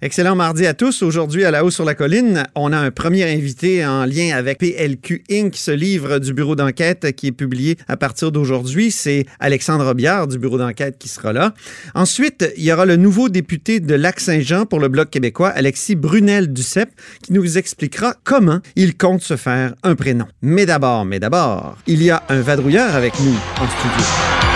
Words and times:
Excellent 0.00 0.36
mardi 0.36 0.64
à 0.64 0.74
tous. 0.74 1.02
Aujourd'hui, 1.02 1.44
à 1.44 1.50
la 1.50 1.64
haut 1.64 1.72
sur 1.72 1.84
la 1.84 1.96
colline, 1.96 2.44
on 2.54 2.72
a 2.72 2.78
un 2.78 2.92
premier 2.92 3.24
invité 3.24 3.84
en 3.84 4.04
lien 4.04 4.30
avec 4.32 4.58
PLQ 4.58 5.24
Inc., 5.28 5.56
ce 5.56 5.72
livre 5.72 6.20
du 6.20 6.32
bureau 6.32 6.54
d'enquête 6.54 7.16
qui 7.16 7.26
est 7.26 7.32
publié 7.32 7.76
à 7.88 7.96
partir 7.96 8.30
d'aujourd'hui. 8.30 8.92
C'est 8.92 9.26
Alexandre 9.40 9.94
Biard 9.94 10.28
du 10.28 10.38
bureau 10.38 10.56
d'enquête 10.56 10.98
qui 10.98 11.08
sera 11.08 11.32
là. 11.32 11.52
Ensuite, 11.96 12.48
il 12.56 12.62
y 12.62 12.72
aura 12.72 12.86
le 12.86 12.94
nouveau 12.94 13.28
député 13.28 13.80
de 13.80 13.96
Lac-Saint-Jean 13.96 14.66
pour 14.66 14.78
le 14.78 14.86
Bloc 14.86 15.10
québécois, 15.10 15.48
Alexis 15.48 15.96
Brunel-Duceppe, 15.96 16.92
qui 17.24 17.32
nous 17.32 17.58
expliquera 17.58 18.14
comment 18.22 18.60
il 18.76 18.96
compte 18.96 19.22
se 19.22 19.36
faire 19.36 19.74
un 19.82 19.96
prénom. 19.96 20.26
Mais 20.42 20.64
d'abord, 20.64 21.06
mais 21.06 21.18
d'abord, 21.18 21.76
il 21.88 22.04
y 22.04 22.10
a 22.10 22.22
un 22.28 22.40
vadrouilleur 22.40 22.94
avec 22.94 23.18
nous 23.18 23.34
en 23.34 23.66
studio. 23.66 24.47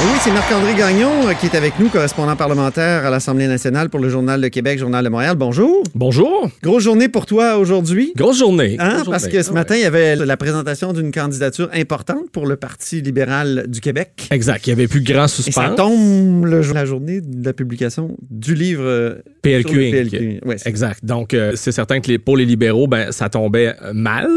Et 0.00 0.04
oui, 0.04 0.16
c'est 0.20 0.30
Marc-André 0.30 0.74
Gagnon 0.76 1.10
euh, 1.26 1.34
qui 1.34 1.46
est 1.46 1.56
avec 1.56 1.80
nous, 1.80 1.88
correspondant 1.88 2.36
parlementaire 2.36 3.04
à 3.04 3.10
l'Assemblée 3.10 3.48
nationale 3.48 3.88
pour 3.88 3.98
le 3.98 4.08
Journal 4.08 4.40
de 4.40 4.46
Québec, 4.46 4.78
Journal 4.78 5.04
de 5.04 5.08
Montréal. 5.08 5.34
Bonjour. 5.36 5.82
Bonjour. 5.92 6.48
Grosse 6.62 6.84
journée 6.84 7.08
pour 7.08 7.26
toi 7.26 7.56
aujourd'hui. 7.58 8.12
Grosse 8.16 8.38
journée. 8.38 8.76
Hein? 8.78 8.98
Grosse 9.02 9.08
Parce 9.08 9.22
journée. 9.24 9.38
que 9.38 9.42
ce 9.42 9.50
matin, 9.52 9.74
il 9.74 9.80
y 9.80 9.84
avait 9.84 10.14
la 10.14 10.36
présentation 10.36 10.92
d'une 10.92 11.10
candidature 11.10 11.68
importante 11.74 12.30
pour 12.30 12.46
le 12.46 12.54
Parti 12.54 13.00
libéral 13.00 13.64
du 13.66 13.80
Québec. 13.80 14.28
Exact. 14.30 14.64
Il 14.68 14.70
n'y 14.70 14.74
avait 14.74 14.86
plus 14.86 15.02
grand 15.02 15.24
Et 15.24 15.28
ça 15.28 15.42
suspense. 15.42 15.74
tombe 15.76 16.44
le 16.46 16.62
jour- 16.62 16.76
la 16.76 16.84
journée 16.84 17.20
de 17.20 17.44
la 17.44 17.52
publication 17.52 18.16
du 18.30 18.54
livre 18.54 18.84
euh, 18.84 19.14
PLQ 19.62 19.68
sur 19.68 19.78
le 19.78 19.84
Inc. 19.86 20.10
PLQ. 20.10 20.40
Ouais, 20.46 20.58
c'est- 20.58 20.68
Exact. 20.68 21.04
Donc, 21.04 21.34
euh, 21.34 21.52
c'est 21.54 21.72
certain 21.72 22.00
que 22.00 22.08
les, 22.08 22.18
pour 22.18 22.36
les 22.36 22.44
libéraux, 22.44 22.86
ben, 22.86 23.12
ça 23.12 23.28
tombait 23.28 23.74
euh, 23.82 23.92
mal. 23.92 24.28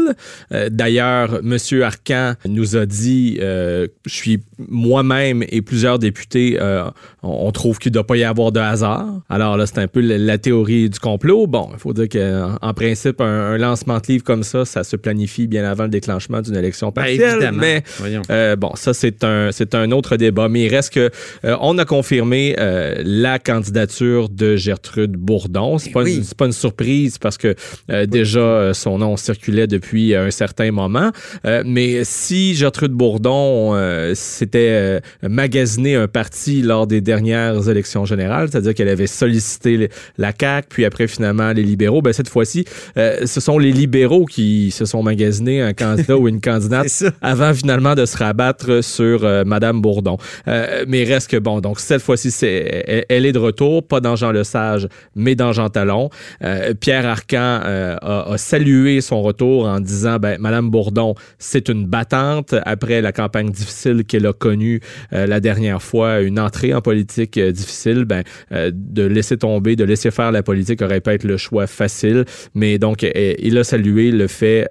Euh, 0.52 0.68
D'ailleurs, 0.70 1.40
M. 1.44 1.56
Arcan 1.82 2.34
nous 2.48 2.76
a 2.76 2.86
dit, 2.86 3.38
euh, 3.40 3.86
je 4.06 4.14
suis 4.14 4.40
moi-même 4.68 5.44
et 5.48 5.62
plusieurs 5.62 5.98
députés, 5.98 6.58
euh, 6.60 6.84
on, 7.22 7.46
on 7.48 7.52
trouve 7.52 7.78
qu'il 7.78 7.90
ne 7.90 7.94
doit 7.94 8.06
pas 8.06 8.16
y 8.16 8.24
avoir 8.24 8.52
de 8.52 8.60
hasard. 8.60 9.06
Alors 9.28 9.56
là, 9.56 9.66
c'est 9.66 9.78
un 9.78 9.88
peu 9.88 10.00
la, 10.00 10.18
la 10.18 10.38
théorie 10.38 10.88
du 10.88 10.98
complot. 10.98 11.46
Bon, 11.46 11.68
il 11.72 11.78
faut 11.78 11.92
dire 11.92 12.08
qu'en 12.08 12.56
en 12.60 12.74
principe, 12.74 13.20
un, 13.20 13.24
un 13.52 13.58
lancement 13.58 13.98
de 13.98 14.06
livre 14.08 14.24
comme 14.24 14.42
ça, 14.42 14.64
ça 14.64 14.84
se 14.84 14.96
planifie 14.96 15.46
bien 15.46 15.64
avant 15.64 15.84
le 15.84 15.90
déclenchement 15.90 16.40
d'une 16.40 16.56
élection 16.56 16.88
Ben, 16.88 17.02
partielle. 17.02 17.30
évidemment. 17.32 17.58
mais. 17.60 17.82
Euh, 18.30 18.56
bon, 18.56 18.70
ça, 18.74 18.94
c'est 18.94 19.24
un, 19.24 19.50
un 19.74 19.90
autre 19.92 20.16
débat. 20.16 20.48
Mais 20.48 20.62
il 20.62 20.68
reste 20.68 20.92
que 20.92 21.10
euh, 21.44 21.56
on 21.60 21.76
a 21.78 21.84
confirmé 21.84 22.54
euh, 22.58 22.94
la 23.04 23.38
candidature 23.38 24.28
de 24.28 24.56
Gertrude 24.56 25.01
Bourdon. 25.10 25.78
C'est 25.78 25.90
pas, 25.90 26.02
oui. 26.02 26.22
pas 26.36 26.46
une 26.46 26.52
surprise 26.52 27.18
parce 27.18 27.38
que 27.38 27.54
euh, 27.90 28.06
déjà, 28.06 28.40
euh, 28.40 28.74
son 28.74 28.98
nom 28.98 29.16
circulait 29.16 29.66
depuis 29.66 30.14
euh, 30.14 30.26
un 30.26 30.30
certain 30.30 30.70
moment. 30.70 31.10
Euh, 31.44 31.62
mais 31.66 32.04
si 32.04 32.54
Gertrude 32.54 32.92
Bourdon 32.92 33.72
s'était 34.14 35.00
magasiné 35.22 35.96
un 35.96 36.08
parti 36.08 36.62
lors 36.62 36.86
des 36.86 37.00
dernières 37.00 37.68
élections 37.68 38.04
générales, 38.04 38.48
c'est-à-dire 38.50 38.74
qu'elle 38.74 38.88
avait 38.88 39.06
sollicité 39.06 39.88
la 40.18 40.32
CAQ, 40.38 40.68
puis 40.68 40.84
après, 40.84 41.06
finalement, 41.06 41.52
les 41.52 41.62
libéraux, 41.62 42.02
ben, 42.02 42.12
cette 42.12 42.28
fois-ci, 42.28 42.64
ce 42.96 43.40
sont 43.40 43.58
les 43.58 43.72
libéraux 43.72 44.24
qui 44.24 44.70
se 44.70 44.84
sont 44.84 45.02
magasinés 45.02 45.60
un 45.60 45.72
candidat 45.72 46.16
ou 46.16 46.28
une 46.28 46.40
candidate 46.40 47.04
avant 47.20 47.54
finalement 47.54 47.94
de 47.94 48.04
se 48.06 48.16
rabattre 48.16 48.82
sur 48.84 49.22
Madame 49.44 49.80
Bourdon. 49.80 50.18
Mais 50.46 51.04
reste 51.04 51.30
que 51.30 51.36
bon, 51.36 51.60
donc 51.60 51.80
cette 51.80 52.02
fois-ci, 52.02 52.30
c'est, 52.30 53.04
elle 53.08 53.26
est 53.26 53.32
de 53.32 53.38
retour, 53.38 53.86
pas 53.86 54.00
dans 54.00 54.16
Jean 54.16 54.32
Lesage, 54.32 54.81
mais 55.14 55.34
dans 55.34 55.52
Jean 55.52 55.68
Talon. 55.68 56.10
Euh, 56.42 56.74
Pierre 56.74 57.06
Arcan 57.06 57.60
euh, 57.64 57.96
a, 58.00 58.38
salué 58.38 59.00
son 59.00 59.22
retour 59.22 59.66
en 59.66 59.80
disant, 59.80 60.18
ben, 60.18 60.38
Madame 60.40 60.70
Bourdon, 60.70 61.14
c'est 61.38 61.68
une 61.68 61.86
battante 61.86 62.54
après 62.64 63.00
la 63.00 63.12
campagne 63.12 63.50
difficile 63.50 64.04
qu'elle 64.04 64.26
a 64.26 64.32
connue 64.32 64.80
euh, 65.12 65.26
la 65.26 65.40
dernière 65.40 65.82
fois, 65.82 66.20
une 66.20 66.38
entrée 66.38 66.74
en 66.74 66.80
politique 66.80 67.38
difficile, 67.38 68.04
ben, 68.04 68.22
de 68.50 69.02
laisser 69.02 69.36
tomber, 69.36 69.76
de 69.76 69.84
laisser 69.84 70.10
faire 70.10 70.32
la 70.32 70.42
politique 70.42 70.82
aurait 70.82 71.00
pas 71.00 71.14
être 71.14 71.24
le 71.24 71.36
choix 71.36 71.66
facile. 71.66 72.24
Mais 72.54 72.78
donc, 72.78 73.02
il 73.02 73.58
a 73.58 73.64
salué 73.64 74.10
le 74.10 74.26
fait 74.26 74.68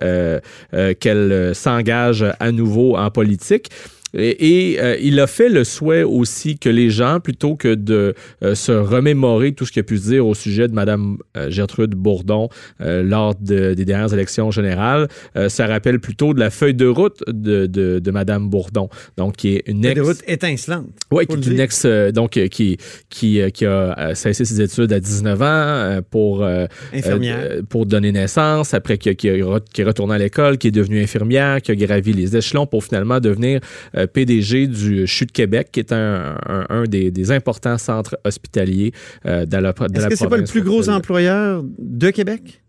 qu'elle 0.99 1.51
s'engage 1.53 2.25
à 2.39 2.51
nouveau 2.51 2.97
en 2.97 3.09
politique. 3.09 3.69
Et, 4.13 4.71
et, 4.73 4.79
euh, 4.81 4.97
il 5.01 5.19
a 5.19 5.27
fait 5.27 5.49
le 5.49 5.63
souhait 5.63 6.03
aussi 6.03 6.57
que 6.57 6.69
les 6.69 6.89
gens, 6.89 7.19
plutôt 7.19 7.55
que 7.55 7.73
de 7.75 8.13
euh, 8.43 8.55
se 8.55 8.71
remémorer 8.71 9.53
tout 9.53 9.65
ce 9.65 9.71
qu'il 9.71 9.79
a 9.79 9.83
pu 9.83 9.97
dire 9.97 10.25
au 10.27 10.33
sujet 10.33 10.67
de 10.67 10.73
Mme 10.73 11.17
euh, 11.37 11.49
Gertrude 11.49 11.91
Bourdon 11.95 12.49
lors 12.79 13.35
de- 13.35 13.73
des 13.73 13.85
dernières 13.85 14.13
élections 14.13 14.51
générales, 14.51 15.07
ça 15.47 15.67
rappelle 15.67 15.99
plutôt 15.99 16.33
de 16.33 16.39
la 16.39 16.49
feuille 16.49 16.73
de 16.73 16.85
route 16.87 17.19
de, 17.27 17.65
de, 17.65 17.99
de 17.99 18.11
Mme 18.11 18.49
Bourdon, 18.49 18.89
donc 19.17 19.35
qui 19.37 19.55
est 19.55 19.63
une 19.67 19.81
Feuille 19.83 19.91
ex... 19.91 19.99
de 20.01 20.05
route 20.05 20.23
étincelante. 20.27 20.87
Oui, 21.11 21.25
qui 21.27 21.35
est 21.35 21.47
une 21.47 21.59
ex, 21.59 21.85
donc, 22.13 22.31
qui, 22.31 22.77
qui, 23.09 23.39
qui 23.53 23.65
a 23.65 24.15
cessé 24.15 24.45
ses 24.45 24.61
études 24.61 24.91
à 24.93 24.99
19 24.99 25.41
ans 25.41 25.99
pour, 26.09 26.45
Infirmière. 26.93 27.61
pour 27.69 27.85
donner 27.85 28.11
naissance, 28.11 28.73
après 28.73 28.97
qui, 28.97 29.15
qui, 29.15 29.29
qui 29.73 29.81
est 29.81 29.85
retourné 29.85 30.15
à 30.15 30.17
l'école, 30.17 30.57
qui 30.57 30.67
est 30.67 30.71
devenue 30.71 31.01
infirmière, 31.01 31.61
qui 31.61 31.71
a 31.71 31.75
gravi 31.75 32.13
les 32.13 32.35
échelons 32.35 32.65
pour 32.65 32.83
finalement 32.83 33.19
devenir 33.19 33.59
PDG 34.07 34.67
du 34.67 35.07
CHU 35.07 35.25
de 35.25 35.31
Québec, 35.31 35.69
qui 35.71 35.79
est 35.79 35.91
un, 35.91 36.35
un, 36.47 36.65
un 36.69 36.83
des, 36.83 37.11
des 37.11 37.31
importants 37.31 37.77
centres 37.77 38.17
hospitaliers 38.23 38.91
euh, 39.25 39.45
de 39.45 39.57
la, 39.57 39.73
de 39.73 39.97
Est-ce 39.97 40.07
que 40.07 40.15
c'est 40.15 40.27
pas 40.29 40.37
le 40.37 40.43
plus 40.45 40.61
gros 40.61 40.89
employeur 40.89 41.63
de 41.79 42.09
Québec? 42.09 42.61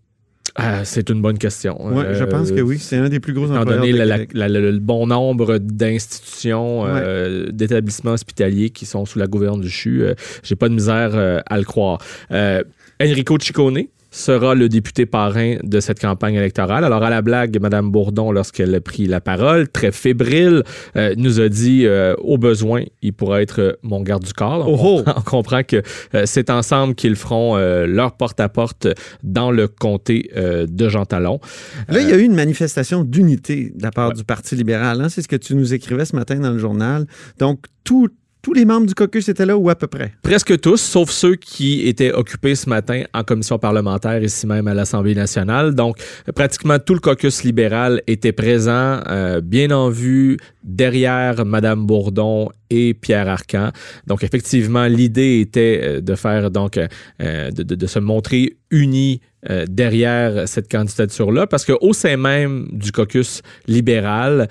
Ah, 0.54 0.84
c'est 0.84 1.08
une 1.08 1.22
bonne 1.22 1.38
question. 1.38 1.78
Oui, 1.80 2.04
je 2.12 2.24
Euh, 2.24 2.26
pense 2.26 2.50
que 2.52 2.60
oui. 2.60 2.78
C'est 2.78 2.98
un 2.98 3.08
des 3.08 3.20
plus 3.20 3.32
gros 3.32 3.46
Étant 3.46 3.56
employeurs 3.62 3.80
donné 3.80 3.92
de 3.94 3.98
la- 3.98 4.04
la- 4.04 4.14
Québec. 4.18 4.30
la- 4.34 4.48
le, 4.48 4.78
bon 4.78 5.06
nombre 5.06 5.56
d'institutions, 5.58 6.84
euh, 6.86 7.46
d'établissements 7.50 8.12
hospitaliers 8.12 8.68
qui 8.70 8.84
sont 8.84 9.06
sous 9.06 9.18
la 9.18 9.26
gouverne 9.26 9.60
du 9.62 9.70
CHU, 9.70 10.02
euh, 10.02 10.14
j'ai 10.42 10.56
pas 10.56 10.68
de 10.68 10.74
misère 10.74 11.12
euh, 11.14 11.40
à 11.46 11.56
le 11.58 11.64
croire. 11.64 11.98
Euh, 12.32 12.62
Enrico 13.00 13.38
Ciccone 13.40 13.84
sera 14.12 14.54
le 14.54 14.68
député 14.68 15.06
parrain 15.06 15.56
de 15.64 15.80
cette 15.80 15.98
campagne 16.00 16.34
électorale. 16.34 16.84
Alors, 16.84 17.02
à 17.02 17.10
la 17.10 17.22
blague, 17.22 17.58
Mme 17.60 17.90
Bourdon, 17.90 18.30
lorsqu'elle 18.30 18.72
a 18.74 18.80
pris 18.80 19.06
la 19.06 19.20
parole, 19.20 19.68
très 19.68 19.90
fébrile, 19.90 20.62
euh, 20.96 21.14
nous 21.16 21.40
a 21.40 21.48
dit, 21.48 21.86
euh, 21.86 22.14
au 22.18 22.38
besoin, 22.38 22.84
il 23.02 23.12
pourra 23.14 23.42
être 23.42 23.60
euh, 23.60 23.72
mon 23.82 24.02
garde 24.02 24.22
du 24.22 24.32
corps. 24.32 24.68
On, 24.68 24.74
Oh 24.74 24.78
oh! 24.82 24.96
comprend, 25.02 25.14
on 25.16 25.22
comprend 25.30 25.62
que 25.64 25.82
euh, 26.14 26.22
c'est 26.26 26.50
ensemble 26.50 26.94
qu'ils 26.94 27.16
feront 27.16 27.56
euh, 27.56 27.86
leur 27.86 28.12
porte-à-porte 28.16 28.86
dans 29.24 29.50
le 29.50 29.66
comté 29.66 30.30
euh, 30.36 30.66
de 30.68 30.88
Jean 30.88 31.06
Talon. 31.06 31.40
Là, 31.88 32.00
il 32.02 32.08
y 32.08 32.12
a 32.12 32.16
eu 32.18 32.22
une 32.22 32.34
manifestation 32.34 33.02
d'unité 33.04 33.72
de 33.74 33.82
la 33.82 33.90
part 33.90 34.12
du 34.12 34.24
Parti 34.24 34.54
libéral. 34.56 35.00
hein? 35.00 35.08
C'est 35.08 35.22
ce 35.22 35.28
que 35.28 35.36
tu 35.36 35.54
nous 35.54 35.72
écrivais 35.72 36.04
ce 36.04 36.14
matin 36.14 36.36
dans 36.36 36.52
le 36.52 36.58
journal. 36.58 37.06
Donc, 37.38 37.64
tout- 37.84 38.10
tous 38.42 38.52
les 38.52 38.64
membres 38.64 38.86
du 38.86 38.94
caucus 38.94 39.28
étaient 39.28 39.46
là 39.46 39.56
ou 39.56 39.70
à 39.70 39.76
peu 39.76 39.86
près? 39.86 40.12
Presque 40.22 40.60
tous, 40.60 40.80
sauf 40.80 41.10
ceux 41.10 41.36
qui 41.36 41.86
étaient 41.88 42.12
occupés 42.12 42.56
ce 42.56 42.68
matin 42.68 43.04
en 43.14 43.22
commission 43.22 43.56
parlementaire, 43.58 44.20
ici 44.20 44.48
même 44.48 44.66
à 44.66 44.74
l'Assemblée 44.74 45.14
nationale. 45.14 45.76
Donc, 45.76 45.96
pratiquement 46.34 46.80
tout 46.80 46.94
le 46.94 47.00
caucus 47.00 47.44
libéral 47.44 48.02
était 48.08 48.32
présent, 48.32 49.00
euh, 49.08 49.40
bien 49.40 49.70
en 49.70 49.90
vue, 49.90 50.38
derrière 50.64 51.44
Madame 51.44 51.86
Bourdon 51.86 52.50
et 52.72 52.94
Pierre 52.94 53.28
Arcan. 53.28 53.70
Donc, 54.06 54.24
effectivement, 54.24 54.86
l'idée 54.86 55.40
était 55.40 55.80
euh, 55.82 56.00
de 56.00 56.14
faire, 56.14 56.50
donc, 56.50 56.78
euh, 56.78 57.50
de, 57.50 57.86
se 57.86 57.98
montrer 57.98 58.56
unis 58.70 59.20
euh, 59.50 59.66
derrière 59.68 60.48
cette 60.48 60.70
candidature-là, 60.70 61.46
parce 61.46 61.66
qu'au 61.66 61.92
sein 61.92 62.16
même 62.16 62.68
du 62.72 62.92
caucus 62.92 63.42
libéral, 63.66 64.48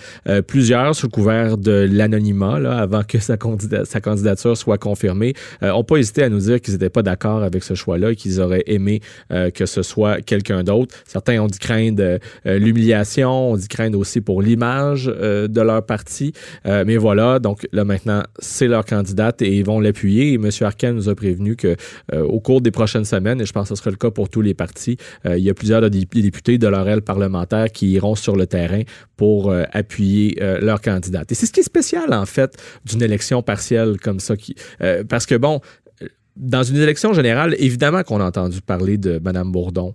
plusieurs, 0.47 0.95
sous 0.95 1.09
couvert 1.09 1.57
de 1.57 1.87
l'anonymat, 1.89 2.57
avant 2.79 3.03
que 3.03 3.17
sa, 3.19 3.37
sa 3.85 4.01
candidature 4.01 4.57
soit 4.57 4.77
confirmée, 4.77 5.33
euh, 5.63 5.71
ont 5.71 5.83
pas 5.83 5.95
hésité 5.95 6.23
à 6.23 6.29
nous 6.29 6.39
dire 6.39 6.59
qu'ils 6.61 6.73
n'étaient 6.73 6.89
pas 6.89 7.03
d'accord 7.03 7.41
avec 7.41 7.63
ce 7.63 7.73
choix-là 7.73 8.11
et 8.11 8.15
qu'ils 8.15 8.41
auraient 8.41 8.63
aimé 8.67 8.99
que 9.29 9.65
ce 9.65 9.81
soit 9.81 10.21
quelqu'un 10.21 10.63
d'autre. 10.63 10.95
Certains 11.05 11.41
ont 11.41 11.47
dit 11.47 11.57
craindre 11.57 12.19
l'humiliation, 12.45 13.51
on 13.51 13.55
dit 13.55 13.67
craindre 13.67 13.97
aussi 13.97 14.21
pour 14.21 14.41
l'image 14.41 15.05
de 15.05 15.61
leur 15.61 15.85
parti. 15.85 16.00
Euh, 16.65 16.83
mais 16.86 16.98
voilà, 16.98 17.39
donc 17.39 17.68
là 17.71 17.83
maintenant, 17.86 18.24
c'est 18.39 18.68
leur 18.68 18.86
candidate 18.86 19.42
et 19.42 19.57
ils 19.57 19.65
vont 19.65 19.80
l'appuyer. 19.80 20.33
Et 20.33 20.36
M. 20.36 20.50
Nous 20.95 21.09
a 21.09 21.15
prévenu 21.15 21.56
que 21.56 21.75
euh, 22.13 22.21
au 22.24 22.39
cours 22.39 22.62
des 22.62 22.71
prochaines 22.71 23.06
semaines, 23.06 23.42
et 23.42 23.45
je 23.45 23.53
pense 23.53 23.69
que 23.69 23.75
ce 23.75 23.80
sera 23.81 23.92
le 23.92 23.98
cas 23.98 24.12
pour 24.12 24.30
tous 24.30 24.42
les 24.42 24.53
partis, 24.53 24.98
euh, 25.25 25.38
il 25.38 25.44
y 25.44 25.50
a 25.50 25.53
plusieurs 25.53 25.81
députés 25.89 26.57
de 26.57 26.68
leur 26.68 26.88
aile 26.88 27.01
parlementaire 27.01 27.71
qui 27.71 27.92
iront 27.92 28.15
sur 28.15 28.36
le 28.36 28.48
terrain 28.48 28.81
pour 29.18 29.53
appuyer 29.71 30.36
leur 30.62 30.81
candidate. 30.81 31.31
Et 31.31 31.36
c'est 31.36 31.45
ce 31.45 31.51
qui 31.51 31.59
est 31.59 31.63
spécial, 31.63 32.12
en 32.13 32.25
fait, 32.25 32.57
d'une 32.86 33.03
élection 33.03 33.44
partielle 33.44 34.00
comme 34.00 34.19
ça. 34.19 34.33
Parce 35.07 35.25
que, 35.27 35.36
bon, 35.36 35.62
dans 36.36 36.63
une 36.63 36.77
élection 36.77 37.13
générale, 37.13 37.56
évidemment 37.59 38.01
qu'on 38.03 38.19
a 38.19 38.25
entendu 38.25 38.62
parler 38.62 38.98
de 38.98 39.19
Mme 39.24 39.51
Bourdon, 39.51 39.94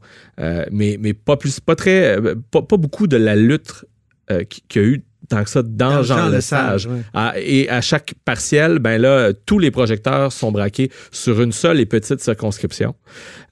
mais, 0.70 0.96
mais 1.00 1.12
pas 1.14 1.36
plus, 1.36 1.58
pas 1.58 1.74
très, 1.74 2.18
pas, 2.50 2.76
beaucoup 2.76 3.06
de 3.08 3.16
la 3.16 3.34
lutte 3.34 3.84
euh, 4.30 4.44
qui- 4.44 4.62
qu'il 4.68 4.82
y 4.82 4.84
a 4.84 4.88
eu 4.88 5.02
tant 5.28 5.44
que 5.44 5.50
ça 5.50 5.62
dans, 5.62 5.96
Dans 5.96 6.02
Jean, 6.02 6.16
Jean 6.16 6.28
Lesage. 6.28 6.88
Ah, 7.14 7.34
et 7.36 7.68
à 7.68 7.80
chaque 7.80 8.14
partiel, 8.24 8.78
ben 8.78 9.00
là, 9.00 9.32
tous 9.46 9.58
les 9.58 9.70
projecteurs 9.70 10.32
sont 10.32 10.52
braqués 10.52 10.90
sur 11.10 11.40
une 11.42 11.52
seule 11.52 11.80
et 11.80 11.86
petite 11.86 12.20
circonscription. 12.20 12.94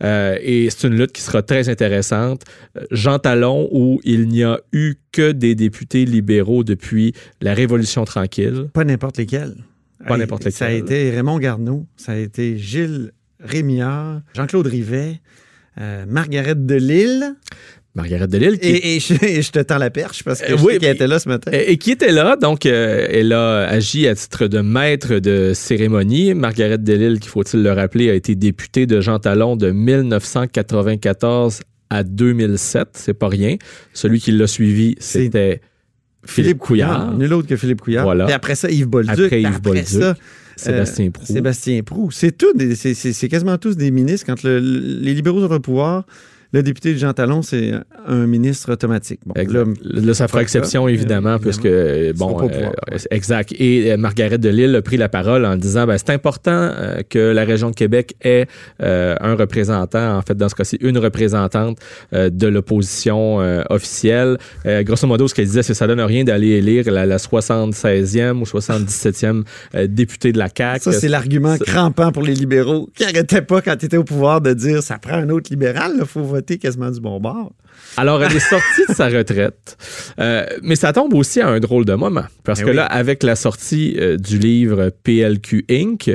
Euh, 0.03 0.37
et 0.41 0.69
c'est 0.71 0.87
une 0.89 0.97
lutte 0.99 1.13
qui 1.13 1.23
sera 1.23 1.43
très 1.43 1.69
intéressante. 1.69 2.43
Euh, 2.77 2.85
Jean 2.91 3.19
Talon, 3.19 3.69
où 3.73 4.01
il 4.05 4.29
n'y 4.29 4.43
a 4.45 4.61
eu 4.73 4.95
que 5.13 5.33
des 5.33 5.55
députés 5.55 6.05
libéraux 6.05 6.65
depuis 6.65 7.13
la 7.41 7.55
Révolution 7.55 8.05
tranquille. 8.05 8.69
Pas 8.73 8.85
n'importe 8.85 9.19
lesquels. 9.19 9.55
Pas 10.07 10.17
n'importe 10.17 10.51
Ça 10.51 10.67
a 10.67 10.71
lesquels. 10.71 10.85
été 10.85 11.11
Raymond 11.11 11.39
Garneau, 11.39 11.87
ça 11.97 12.13
a 12.13 12.17
été 12.17 12.59
Gilles 12.59 13.13
Rémillard, 13.41 14.21
Jean-Claude 14.35 14.67
Rivet, 14.67 15.21
euh, 15.81 16.05
Margaret 16.07 16.55
Delille. 16.57 17.35
Margaret 17.97 18.27
Delille, 18.27 18.59
qui 18.59 18.69
Et, 18.69 18.97
et 18.97 19.01
je, 19.01 19.15
et 19.25 19.41
je 19.43 19.51
te 19.53 19.61
tends 19.61 19.79
la 19.79 19.89
perche 19.91 20.25
parce 20.25 20.41
que 20.41 20.53
Euh, 20.53 20.57
je 20.59 20.65
oui, 20.65 20.73
sais 20.75 20.79
qu'elle 20.81 20.89
mais- 20.91 20.95
était 20.97 21.07
là 21.07 21.19
ce 21.21 21.29
matin. 21.29 21.51
Et, 21.55 21.73
et 21.73 21.77
qui 21.79 21.93
était 21.93 22.11
là, 22.11 22.35
donc 22.37 22.67
euh, 22.67 23.07
elle 23.09 23.33
a 23.33 23.69
agi 23.69 24.09
à 24.09 24.15
titre 24.17 24.49
de 24.49 24.61
maître 24.61 25.21
de 25.21 25.53
cérémonie. 25.55 26.35
Margaret 26.35 26.79
Delille, 26.79 27.21
qu'il 27.21 27.31
faut-il 27.31 27.63
le 27.63 27.71
rappeler, 27.73 28.11
a 28.11 28.15
été 28.15 28.35
députée 28.35 28.87
de 28.87 29.01
Jean 29.01 29.21
Talon 29.21 29.55
de 29.57 29.71
1994 29.71 31.61
à 31.91 32.03
2007. 32.03 32.89
C'est 32.95 33.15
pas 33.15 33.29
rien. 33.29 33.57
Celui 33.93 34.21
qui 34.21 34.33
l'a 34.33 34.47
suivi, 34.47 34.97
c'était 34.99 35.61
Philippe 36.27 36.59
Couillard. 36.59 37.15
Nul 37.17 37.33
autre 37.33 37.49
que 37.49 37.57
Philippe 37.57 37.81
Couillard. 37.83 38.05
Voilà. 38.05 38.29
Et 38.29 38.33
après 38.33 38.55
ça, 38.55 38.71
Yves 38.71 38.87
Bolduc. 38.89 39.11
Après 39.13 39.29
Puis 39.29 39.43
Yves 39.43 39.61
Bolduc, 39.61 39.87
ça, 39.87 40.17
Sébastien 40.57 41.07
euh, 41.07 41.11
Proulx. 41.11 41.33
Sébastien 41.33 41.83
Proux. 41.83 42.11
C'est 42.11 42.37
tout, 42.37 42.53
c'est- 42.75 43.29
quasiment 43.29 43.59
tous 43.59 43.77
des 43.77 43.91
ministres. 43.91 44.27
Quand 44.27 44.43
le- 44.43 44.59
les 44.59 45.15
libéraux 45.15 45.41
sont 45.47 45.53
au 45.55 45.61
pouvoir, 45.61 46.07
le 46.55 46.63
député 46.63 46.93
de 46.93 46.99
Jean 46.99 47.13
Talon, 47.13 47.43
c'est 47.43 47.73
un 48.07 48.27
ministre 48.29 48.73
automatique. 48.73 49.19
Bon, 49.27 49.35
là, 49.37 49.65
Là, 49.83 50.15
ça 50.15 50.29
fera 50.29 50.39
pas 50.39 50.43
exception, 50.43 50.85
cas, 50.85 50.93
évidemment, 50.93 51.31
euh, 51.31 51.39
puisque, 51.39 51.67
euh, 51.67 52.13
Ils 52.15 52.17
bon, 52.17 52.29
pouvoir, 52.29 52.73
euh, 52.93 52.99
exact. 53.11 53.53
Et 53.59 53.91
euh, 53.91 53.97
Margaret 53.97 54.39
Delille 54.39 54.77
a 54.77 54.81
pris 54.81 54.97
la 54.97 55.09
parole 55.09 55.47
en 55.47 55.57
disant, 55.57 55.85
ben, 55.85 55.99
c'est 55.99 56.11
important 56.11 56.53
euh, 56.53 57.01
que 57.11 57.19
la 57.19 57.45
région 57.45 57.71
de 57.71 57.75
Québec 57.75 58.15
ait 58.23 58.47
euh, 58.81 59.17
un 59.21 59.35
représentant, 59.35 60.17
en 60.17 60.23
fait, 60.23 60.37
dans 60.37 60.49
ce 60.49 60.55
cas-ci, 60.55 60.79
une 60.81 60.97
représentante 60.97 61.79
euh, 62.13 62.31
de 62.31 62.47
l'opposition 62.47 63.41
euh, 63.41 63.65
officielle. 63.71 64.39
Euh, 64.65 64.85
grosso 64.85 65.09
modo, 65.09 65.27
ce 65.27 65.35
qu'elle 65.35 65.47
disait, 65.47 65.65
c'est 65.65 65.73
que 65.73 65.79
ça 65.79 65.89
donne 65.89 66.03
rien 66.03 66.23
d'aller 66.23 66.51
élire 66.51 66.89
la, 66.89 67.05
la 67.05 67.17
76e 67.17 68.39
ou 68.39 68.45
77e 68.45 69.43
euh, 69.75 69.89
députée 69.89 70.31
de 70.31 70.39
la 70.39 70.49
CAQ. 70.57 70.85
ça, 70.85 70.93
c'est 70.93 71.09
l'argument 71.09 71.57
crampant 71.59 72.13
pour 72.13 72.23
les 72.23 72.35
libéraux 72.35 72.89
qui 72.95 73.03
n'arrêtaient 73.03 73.43
pas, 73.43 73.61
quand 73.61 73.77
tu 73.77 73.87
étais 73.87 73.97
au 73.97 74.05
pouvoir, 74.05 74.41
de 74.41 74.53
dire 74.53 74.85
ça 74.85 74.99
prend 74.99 75.15
un 75.15 75.31
autre 75.31 75.51
libéral, 75.51 75.95
il 75.99 76.07
faut 76.07 76.23
voter 76.23 76.44
quasiment 76.45 76.91
du 76.91 77.01
bon 77.01 77.21
bord. 77.21 77.53
Alors, 77.97 78.23
elle 78.25 78.35
est 78.37 78.41
sortie 78.41 78.83
de 78.89 78.95
sa 78.95 79.09
retraite. 79.09 79.77
Euh, 80.19 80.45
mais 80.63 80.75
ça 80.77 80.93
tombe 80.93 81.15
aussi 81.15 81.41
à 81.41 81.49
un 81.49 81.61
drôle 81.61 81.85
de 81.85 81.95
moment. 81.95 82.25
Parce 82.45 82.61
Ben 82.61 82.67
que 82.67 82.71
oui. 82.71 82.77
là, 82.77 82.85
avec 82.87 83.23
la 83.23 83.37
sortie 83.37 83.97
euh, 83.99 84.17
du 84.17 84.39
livre 84.39 84.91
PLQ 85.05 85.65
Inc., 85.71 86.11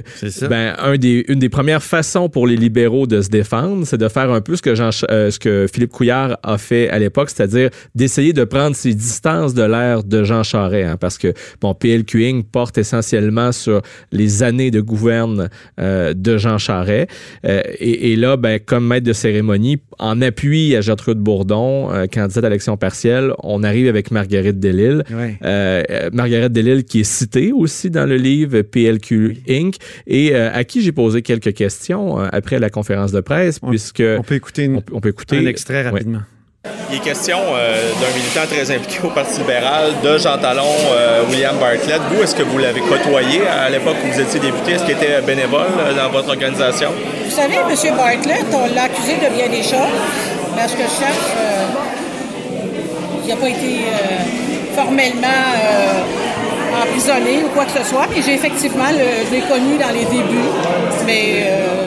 ben, 0.50 0.76
un 0.80 0.98
des, 0.98 1.24
une 1.28 1.40
des 1.40 1.50
premières 1.50 1.84
façons 1.84 2.28
pour 2.30 2.48
les 2.48 2.56
libéraux 2.58 3.08
de 3.08 3.22
se 3.22 3.30
défendre, 3.30 3.86
c'est 3.86 3.98
de 3.98 4.08
faire 4.10 4.32
un 4.32 4.42
peu 4.42 4.56
ce 4.56 4.62
que, 4.62 4.76
Jean, 4.76 4.90
euh, 5.10 5.32
ce 5.32 5.40
que 5.40 5.68
Philippe 5.74 5.92
Couillard 5.92 6.38
a 6.44 6.58
fait 6.58 6.90
à 6.90 7.00
l'époque, 7.00 7.30
c'est-à-dire 7.30 7.70
d'essayer 7.96 8.34
de 8.34 8.44
prendre 8.44 8.76
ses 8.76 8.94
distances 8.94 9.54
de 9.54 9.64
l'ère 9.64 10.04
de 10.04 10.24
Jean 10.24 10.44
Charest. 10.44 10.88
hein, 10.90 10.98
parce 11.00 11.18
que, 11.18 11.34
bon, 11.62 11.74
PLQ 11.74 12.26
Inc. 12.26 12.46
porte 12.52 12.78
essentiellement 12.78 13.52
sur 13.52 13.82
les 14.12 14.44
années 14.44 14.72
de 14.72 14.82
gouverne 14.82 15.50
de 15.78 16.38
Jean 16.38 16.58
Charest. 16.58 17.08
Et, 17.44 18.12
et 18.12 18.16
là, 18.16 18.36
ben, 18.38 18.60
comme 18.60 18.86
maître 18.86 19.06
de 19.08 19.14
cérémonie, 19.14 19.78
en 19.98 20.22
appui 20.22 20.76
à 20.76 20.82
Gertrude 20.82 21.18
Bourdon, 21.20 21.49
euh, 21.52 22.06
candidate 22.08 22.44
à 22.44 22.50
l'élection 22.50 22.78
partielle, 22.78 23.32
on 23.44 23.64
arrive 23.64 23.88
avec 23.88 24.12
Marguerite 24.12 24.60
Delille. 24.60 25.04
Ouais. 25.12 25.38
Euh, 25.44 26.10
Margaret 26.14 26.50
Delille 26.50 26.84
qui 26.84 27.02
est 27.02 27.04
citée 27.04 27.52
aussi 27.52 27.90
dans 27.90 28.06
le 28.06 28.16
livre 28.18 28.62
PLQ 28.62 29.38
Inc. 29.50 29.76
et 30.08 30.36
euh, 30.36 30.50
à 30.54 30.64
qui 30.64 30.82
j'ai 30.82 30.92
posé 30.92 31.22
quelques 31.22 31.54
questions 31.54 32.20
euh, 32.20 32.28
après 32.32 32.60
la 32.60 32.70
conférence 32.70 33.12
de 33.12 33.22
presse 33.22 33.60
On- 33.62 33.70
puisque 33.70 34.04
On 34.18 34.24
peut 34.24 34.36
écouter 34.36 34.64
une- 34.66 34.78
on, 34.78 34.84
on 34.94 35.00
peut 35.00 35.10
écouter 35.10 35.38
un 35.38 35.46
extrait 35.46 35.84
Ouais. 35.84 35.90
rapidement. 35.90 36.20
Il 36.92 36.98
est 36.98 37.00
question 37.00 37.38
euh, 37.40 37.92
d'un 38.02 38.14
militant 38.18 38.46
très 38.54 38.70
impliqué 38.76 39.00
au 39.06 39.10
Parti 39.12 39.40
libéral, 39.40 39.92
de 40.04 40.18
Jean 40.18 40.38
Talon, 40.40 40.64
euh, 40.92 41.24
William 41.30 41.56
Bartlett. 41.58 42.02
Vous, 42.12 42.22
est-ce 42.22 42.36
que 42.36 42.44
vous 42.44 42.58
l'avez 42.58 42.82
côtoyé 42.82 43.48
à 43.48 43.70
l'époque 43.70 43.96
où 44.06 44.12
vous 44.12 44.20
étiez 44.20 44.42
député? 44.42 44.72
Est-ce 44.74 44.84
qu'il 44.84 44.96
était 44.96 45.22
bénévole 45.26 45.62
euh, 45.80 45.96
dans 45.96 46.12
votre 46.12 46.28
organisation? 46.28 46.90
Vous 47.24 47.32
savez, 47.32 47.56
M. 47.56 47.96
Bartlett, 47.96 48.46
on 48.52 48.76
l'a 48.76 48.84
accusé 48.84 49.14
de 49.16 49.34
bien 49.34 49.48
des 49.50 49.64
choses. 49.64 49.96
À 50.58 50.68
ce 50.68 50.74
que 50.74 50.84
je 50.84 50.88
sache, 50.88 51.30
euh, 51.38 51.66
il 53.24 53.30
n'a 53.30 53.36
pas 53.36 53.50
été 53.50 53.80
euh, 53.88 54.76
formellement 54.76 55.28
euh, 55.28 56.82
emprisonné 56.84 57.44
ou 57.46 57.50
quoi 57.50 57.66
que 57.66 57.72
ce 57.80 57.86
soit. 57.90 58.08
Mais 58.14 58.22
j'ai 58.22 58.34
effectivement, 58.34 58.90
le- 58.92 59.26
je 59.28 59.36
l'ai 59.36 59.42
connu 59.42 59.78
dans 59.78 59.90
les 59.94 60.06
débuts. 60.06 60.50
Mais 61.06 61.46
euh, 61.48 61.86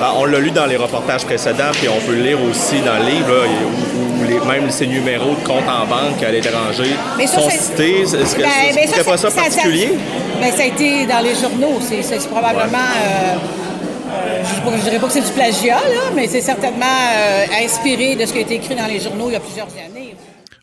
Ben, 0.00 0.10
on 0.16 0.24
l'a 0.24 0.40
lu 0.40 0.50
dans 0.50 0.66
les 0.66 0.76
reportages 0.76 1.24
précédents, 1.24 1.70
puis 1.72 1.88
on 1.88 2.00
peut 2.04 2.14
le 2.16 2.22
lire 2.22 2.38
aussi 2.50 2.80
dans 2.80 2.98
le 2.98 3.10
livre, 3.10 3.28
là, 3.30 3.46
où, 3.46 4.20
où 4.20 4.24
les- 4.28 4.40
même 4.44 4.68
ces 4.70 4.88
numéros 4.88 5.34
de 5.40 5.46
compte 5.46 5.68
en 5.68 5.86
banque 5.86 6.20
à 6.26 6.30
l'étranger 6.32 6.90
Mais 7.16 7.28
ça, 7.28 7.40
sont 7.40 7.48
cités. 7.50 8.00
Est-ce 8.02 8.34
que 8.34 8.42
Ben, 8.42 8.48
ben, 8.74 8.88
serait 8.88 9.04
pas 9.04 9.16
ça 9.16 9.30
particulier? 9.30 9.92
ben, 10.40 10.50
ça 10.52 10.62
a 10.62 10.66
été 10.66 11.06
dans 11.06 11.20
les 11.20 11.34
journaux. 11.36 11.78
C'est, 11.80 12.28
probablement. 12.28 12.78
euh, 13.06 13.34
je 14.44 14.76
ne 14.76 14.82
dirais 14.82 14.98
pas 14.98 15.06
que 15.06 15.12
c'est 15.12 15.26
du 15.26 15.32
plagiat, 15.32 15.76
là, 15.76 16.10
mais 16.14 16.26
c'est 16.26 16.40
certainement 16.40 16.84
euh, 16.84 17.64
inspiré 17.64 18.16
de 18.16 18.26
ce 18.26 18.32
qui 18.32 18.38
a 18.38 18.42
été 18.42 18.54
écrit 18.54 18.74
dans 18.74 18.86
les 18.86 19.00
journaux 19.00 19.28
il 19.28 19.32
y 19.32 19.36
a 19.36 19.40
plusieurs 19.40 19.68
années. 19.68 20.14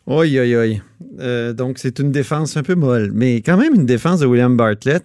Oui, 0.06 0.38
oui, 0.38 0.56
oui. 0.56 0.80
Euh, 1.20 1.52
donc, 1.52 1.78
c'est 1.78 1.98
une 1.98 2.10
défense 2.10 2.56
un 2.56 2.62
peu 2.62 2.74
molle, 2.74 3.10
mais 3.14 3.36
quand 3.36 3.56
même 3.56 3.74
une 3.74 3.86
défense 3.86 4.20
de 4.20 4.26
William 4.26 4.56
Bartlett, 4.56 5.04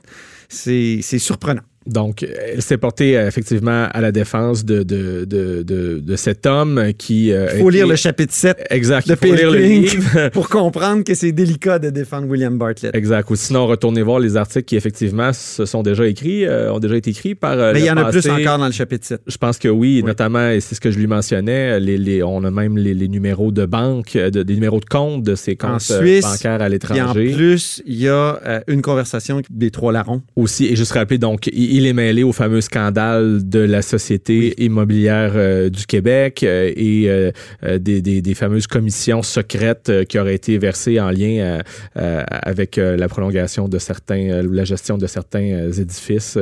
c'est 0.50 1.00
c'est 1.02 1.20
surprenant. 1.20 1.62
Donc, 1.88 2.24
elle 2.24 2.62
s'est 2.62 2.78
portée 2.78 3.18
euh, 3.18 3.28
effectivement 3.28 3.88
à 3.92 4.02
la 4.02 4.12
défense 4.12 4.66
de, 4.66 4.84
de, 4.84 5.26
de, 5.26 5.64
de, 5.64 6.00
de 6.00 6.16
cet 6.16 6.46
homme 6.46 6.92
qui... 6.98 7.32
euh, 7.32 7.48
Il 7.56 7.62
faut 7.62 7.70
était- 7.70 7.78
lire 7.80 7.88
le 7.88 7.96
chapitre 7.96 8.34
7 8.34 8.68
Exact, 8.70 9.08
de 9.08 9.14
il 9.14 9.18
faut 9.30 9.34
lire 9.36 9.52
le 9.52 9.58
PLQ 9.60 9.74
Inc. 9.78 9.92
livre. 9.94 10.30
pour 10.34 10.50
comprendre 10.50 11.04
que 11.04 11.14
c'est 11.14 11.32
délicat 11.32 11.80
de 11.80 11.90
défendre 11.90 12.28
William 12.28 12.58
Bartlett. 12.58 12.96
Exact. 12.96 13.30
Ou 13.30 13.36
sinon, 13.36 13.68
retournez 13.68 14.02
voir 14.02 14.20
les 14.20 14.36
articles 14.38 14.66
qui, 14.66 14.76
effectivement, 14.76 15.32
se 15.34 15.66
sont 15.66 15.82
déjà 15.84 16.06
écrits, 16.08 16.46
euh, 16.46 16.74
ont 16.74 16.80
déjà 16.80 16.96
été 16.98 17.10
écrits 17.12 17.36
par. 17.36 17.54
euh, 17.60 17.72
Mais 17.74 17.80
il 17.80 17.86
y 17.86 17.92
en 17.92 17.98
a 17.98 18.12
plus 18.12 18.28
encore 18.30 18.58
dans 18.58 18.66
le 18.68 18.72
chapitre 18.72 19.06
7. 19.06 19.22
Je 19.28 19.38
pense 19.38 19.58
que 19.58 19.68
oui, 19.68 20.04
notamment, 20.06 20.50
et 20.50 20.60
c'est 20.60 20.76
ce 20.76 20.82
que 20.82 20.92
je 20.92 20.98
lui 21.00 21.08
mentionnais, 21.08 21.80
les, 21.80 21.98
les- 21.98 22.24
on 22.24 22.44
a 22.44 22.52
même 22.52 22.78
les, 22.78 22.94
les 22.94 23.08
numéros 23.08 23.52
de 23.52 23.66
banque, 23.66 24.14
de- 24.18 24.44
des 24.44 24.54
numéros 24.54 24.80
de 24.80 24.86
compte 24.86 25.24
de 25.24 25.36
ces 25.36 25.58
En 25.64 25.74
comptes 25.74 25.82
Suisse, 25.82 26.24
bancaires 26.26 26.54
à 26.54 26.58
Puis 26.58 26.66
en 26.66 26.70
l'étranger. 26.70 27.34
plus, 27.34 27.82
il 27.86 27.96
y 28.02 28.08
a 28.10 28.40
une 28.68 28.82
conversation 28.82 29.42
des 29.50 29.72
trois 29.72 29.92
larrons. 29.92 30.22
Aussi, 30.36 30.66
et 30.68 30.76
juste 30.76 30.92
rappeler, 30.92 31.18
donc, 31.18 31.48
il, 31.48 31.77
il 31.78 31.86
est 31.86 31.94
mêlé 31.94 32.24
au 32.24 32.32
fameux 32.34 32.62
scandale 32.62 33.48
de 33.48 33.60
la 33.60 33.84
Société 33.84 34.54
immobilière 34.64 35.34
euh, 35.36 35.70
du 35.70 35.86
Québec 35.86 36.42
euh, 36.42 36.72
et 36.76 37.06
euh, 37.08 37.32
des, 37.78 38.02
des- 38.02 38.24
des 38.24 38.34
fameuses 38.34 38.66
commissions 38.66 39.22
secrètes 39.22 39.92
qui 40.10 40.18
auraient 40.18 40.34
été 40.34 40.58
versées 40.58 41.00
en 41.00 41.12
lien 41.12 41.60
avec 41.96 42.78
la 42.78 43.08
prolongation 43.08 43.68
de 43.68 43.78
certains, 43.78 44.42
la 44.42 44.64
gestion 44.64 44.98
de 44.98 45.06
certains 45.08 45.72
édifices 45.72 46.38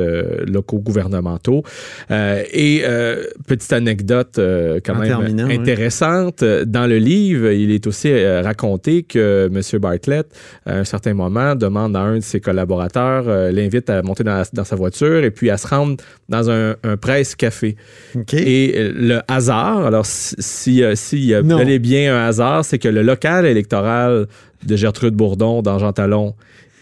locaux 0.46 0.78
gouvernementaux. 0.78 1.62
Et 2.10 2.82
petite 3.46 3.72
anecdote 3.72 4.40
quand 4.84 4.94
En 4.96 5.20
même 5.20 5.46
oui. 5.48 5.54
intéressante, 5.54 6.42
dans 6.44 6.86
le 6.86 6.98
livre, 6.98 7.50
il 7.50 7.70
est 7.70 7.86
aussi 7.86 8.10
raconté 8.24 9.02
que 9.02 9.50
M. 9.52 9.80
Bartlett, 9.80 10.26
à 10.64 10.78
un 10.78 10.84
certain 10.84 11.14
moment, 11.14 11.54
demande 11.54 11.94
à 11.96 12.00
un 12.00 12.16
de 12.16 12.20
ses 12.22 12.40
collaborateurs, 12.40 13.24
l'invite 13.52 13.90
à 13.90 14.02
monter 14.02 14.24
dans, 14.24 14.42
dans 14.52 14.64
sa 14.64 14.76
voiture 14.76 15.24
et 15.26 15.30
puis 15.30 15.50
à 15.50 15.56
se 15.58 15.66
rendre 15.66 15.96
dans 16.28 16.50
un, 16.50 16.76
un 16.82 16.96
presse-café. 16.96 17.76
Et 18.32 18.74
euh, 18.76 18.92
le 18.96 19.20
hasard, 19.28 19.84
alors 19.86 20.06
si- 20.06 20.34
si, 20.38 20.82
euh, 20.82 20.94
y 21.12 21.34
a 21.34 21.42
Non. 21.42 21.58
bel 21.58 21.68
et 21.70 21.78
bien 21.78 22.16
un 22.16 22.26
hasard, 22.26 22.64
c'est 22.64 22.78
que 22.78 22.88
le 22.88 23.02
local 23.02 23.44
électoral 23.46 24.26
de 24.64 24.76
Gertrude 24.76 25.14
Bourdon 25.14 25.62
dans 25.62 25.78
Jean 25.78 25.92
Talon 25.92 26.34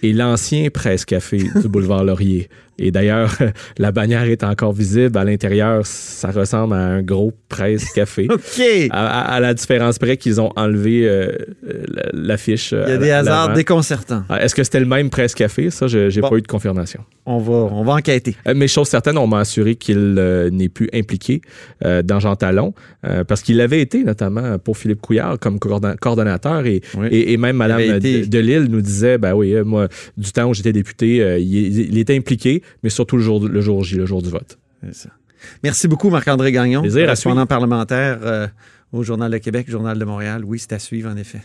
est 0.03 0.13
l'ancien 0.13 0.69
presse-café 0.71 1.39
du 1.39 1.69
boulevard 1.69 2.05
Laurier. 2.05 2.49
Et 2.79 2.91
d'ailleurs, 2.91 3.37
la 3.79 3.93
bannière 3.93 4.25
est 4.25 4.43
encore 4.45 4.73
visible. 4.73 5.17
À 5.19 5.25
l'intérieur, 5.25 5.87
ça 5.87 6.31
ressemble 6.31 6.75
à 6.75 6.79
un 6.79 7.03
gros 7.03 7.33
presse-café. 7.49 8.27
OK! 8.31 8.63
À, 8.91 9.07
à- 9.07 9.35
à 9.35 9.41
la 9.41 9.55
différence 9.55 9.99
près 9.99 10.17
qu'ils 10.17 10.41
ont 10.41 10.51
enlevé 10.57 11.09
euh, 11.09 11.29
la- 11.63 12.11
l'affiche. 12.13 12.73
Il 12.73 12.89
y 12.91 12.93
a 12.93 12.97
des 12.99 13.11
hasards 13.11 13.53
déconcertants. 13.55 14.25
Est-ce 14.41 14.55
que 14.55 14.65
c'était 14.65 14.81
le 14.81 14.87
même 14.87 15.11
presse-café? 15.11 15.71
Ça, 15.71 15.87
je 15.87 16.13
n'ai 16.15 16.21
Bon. 16.21 16.31
pas 16.31 16.37
eu 16.37 16.43
de 16.43 16.47
confirmation. 16.47 17.05
On 17.27 17.39
va, 17.39 17.53
on 17.53 17.85
va 17.85 17.95
enquêter. 17.95 18.37
Euh, 18.47 18.55
Mais 18.55 18.69
chose 18.69 18.89
certaine, 18.89 19.17
on 19.19 19.27
m'a 19.27 19.41
assuré 19.41 19.77
qu'il 19.77 20.17
euh, 20.19 20.51
n'est 20.51 20.69
plus 20.69 20.89
impliqué 20.93 21.41
euh, 21.85 22.03
dans 22.03 22.21
Jean 22.21 22.37
Talon, 22.37 22.75
euh, 23.07 23.25
parce 23.25 23.41
qu'il 23.43 23.61
avait 23.61 23.81
été 23.81 24.05
notamment 24.05 24.59
pour 24.59 24.77
Philippe 24.77 25.01
Couillard 25.01 25.39
comme 25.39 25.59
coordon- 25.59 25.97
coordonnateur 26.01 26.67
et, 26.67 26.83
Oui. 26.99 27.07
et, 27.11 27.33
et 27.33 27.37
même 27.37 27.57
Mme 27.57 27.99
Delille 28.01 28.67
nous 28.69 28.81
disait, 28.83 29.17
ben 29.19 29.33
oui, 29.35 29.55
euh, 29.55 29.65
moi, 29.65 29.89
du 30.17 30.33
temps 30.33 30.49
où 30.49 30.55
j'étais 30.55 30.73
député, 30.73 31.23
euh, 31.23 31.39
il, 31.39 31.79
il 31.93 31.99
était 31.99 32.17
impliqué, 32.17 32.63
mais 32.83 32.91
surtout 32.91 33.17
le 33.17 33.23
jour, 33.23 33.47
le 33.47 33.61
jour 33.61 33.83
J, 33.85 33.97
le 33.97 34.07
jour 34.07 34.23
du 34.23 34.31
vote. 34.31 34.59
Ça. 34.93 35.11
Merci 35.63 35.89
beaucoup, 35.89 36.11
Marc-André 36.11 36.53
Gagnon, 36.53 36.83
Plaisir 36.83 37.03
à 37.03 37.07
correspondant 37.07 37.47
parlementaire 37.47 38.19
euh, 38.23 38.47
au 38.93 39.03
Journal 39.03 39.31
de 39.31 39.39
Québec, 39.39 39.71
Journal 39.71 39.99
de 39.99 40.05
Montréal. 40.05 40.45
Oui, 40.45 40.59
c'est 40.59 40.73
à 40.73 40.79
suivre, 40.79 41.11
en 41.11 41.17
effet. 41.17 41.41